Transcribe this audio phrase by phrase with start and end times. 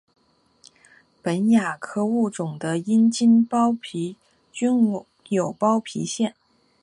[1.21, 4.17] 本亚科物种的阴茎包皮
[4.51, 6.33] 均有包皮腺。